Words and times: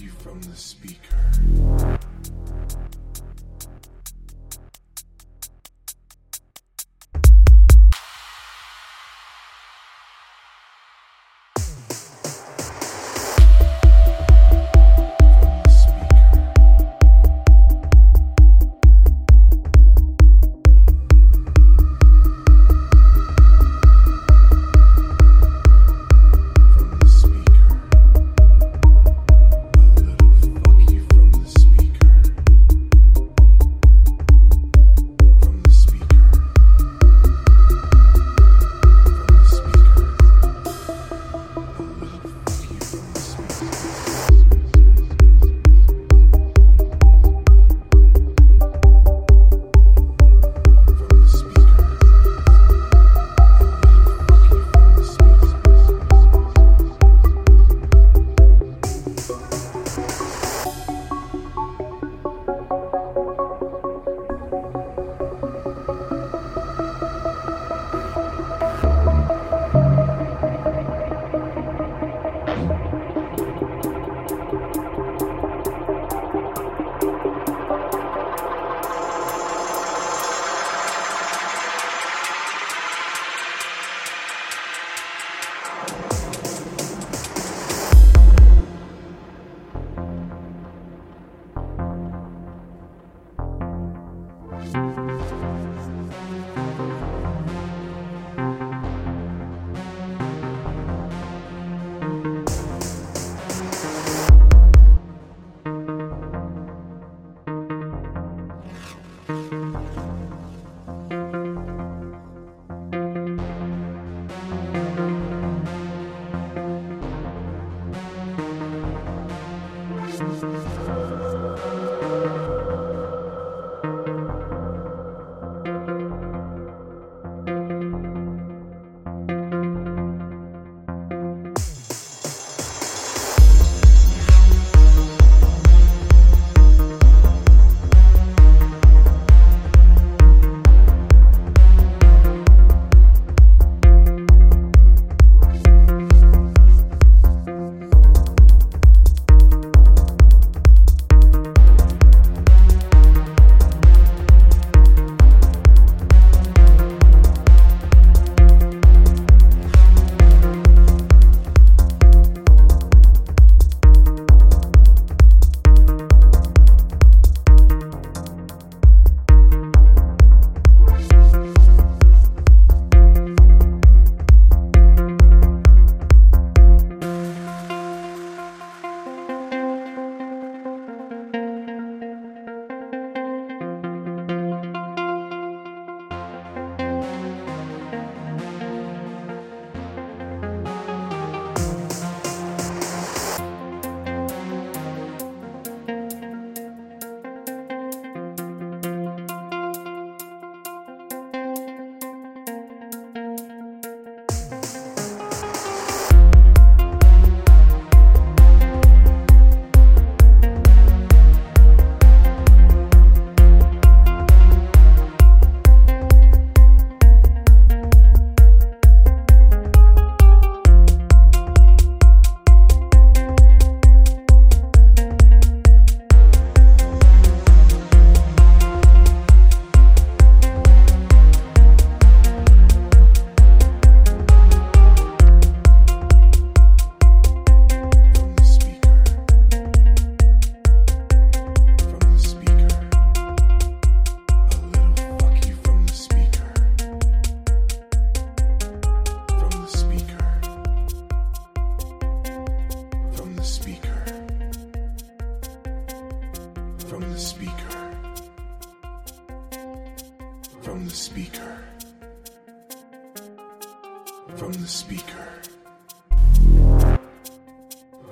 you 0.00 0.10
from 0.10 0.40
the 0.42 0.56
speaker. 0.56 1.95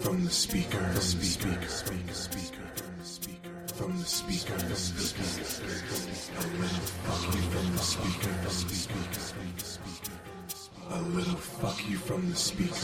From 0.04 0.22
the 0.22 0.30
speaker. 0.30 0.78
The 0.92 1.00
speaker. 1.00 1.48
From 1.48 2.06
the 2.06 2.12
speaker. 2.12 2.60
From 3.72 3.98
the 3.98 4.04
speaker. 4.04 4.58
The 4.58 4.76
speaker. 4.76 5.24
A 6.36 6.46
little 6.60 6.76
fuck 6.76 7.32
you 7.32 7.40
from 7.40 7.72
the 7.72 7.78
speaker. 7.78 8.28
A 10.90 11.00
little 11.00 11.36
fuck 11.36 11.88
you 11.88 11.96
from 11.96 12.28
the 12.28 12.36
speaker. 12.36 12.74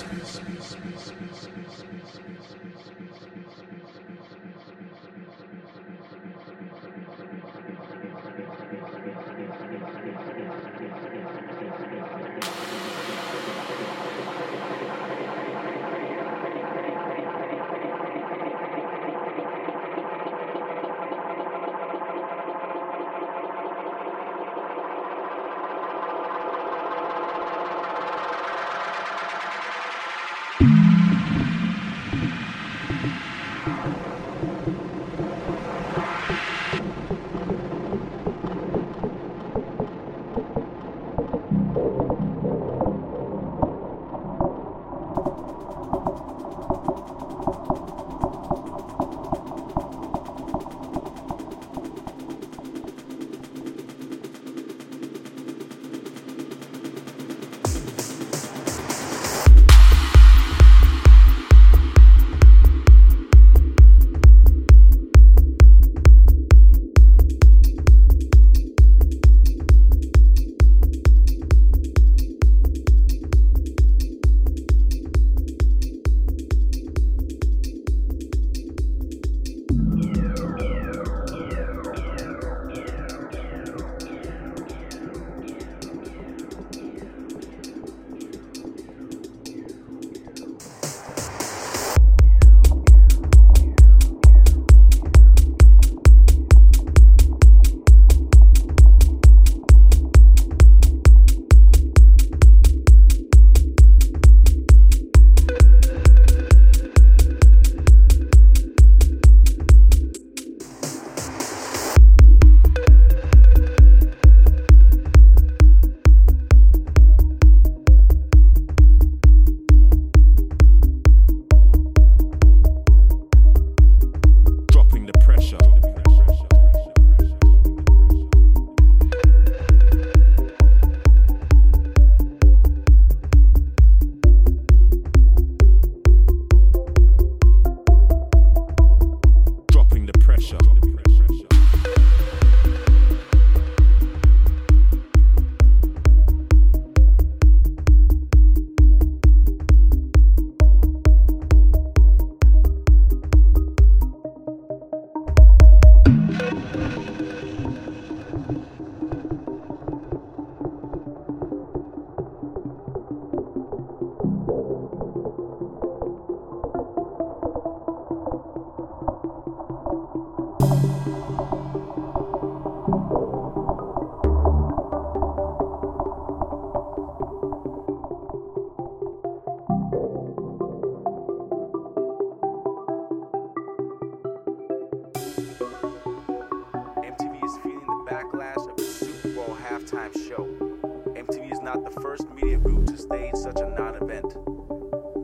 MTV 191.15 191.53
is 191.53 191.61
not 191.61 191.85
the 191.85 192.01
first 192.01 192.29
media 192.31 192.59
group 192.59 192.87
to 192.87 192.97
stage 192.97 193.35
such 193.35 193.61
a 193.61 193.69
non 193.79 193.95
event. 193.97 194.25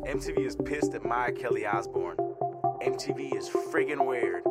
MTV 0.07 0.47
is 0.47 0.57
pissed 0.57 0.95
at 0.95 1.05
Maya 1.05 1.33
Kelly 1.33 1.67
Osbourne. 1.67 2.17
MTV 2.83 3.37
is 3.37 3.49
friggin' 3.49 4.07
weird. 4.07 4.45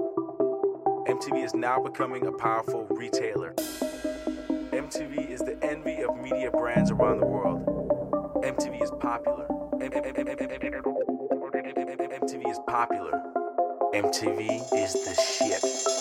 MTV 1.08 1.46
is 1.46 1.54
now 1.54 1.80
becoming 1.80 2.28
a 2.28 2.32
powerful 2.32 2.86
retailer. 2.90 3.54
MTV 4.74 5.30
is 5.30 5.40
the 5.42 5.58
envy 5.62 6.02
of 6.02 6.18
media 6.18 6.52
brands 6.52 6.92
around 6.92 7.20
the 7.20 7.26
world. 7.26 7.66
MTV 8.44 8.84
is 8.84 8.92
popular. 9.00 9.48
MTV 12.26 12.50
is 12.50 12.60
popular. 12.68 13.22
MTV 13.94 14.74
is 14.74 14.94
the 15.06 15.14
shit. 15.22 15.95